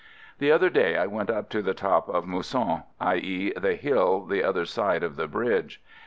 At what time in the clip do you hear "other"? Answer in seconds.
0.51-0.71, 4.43-4.65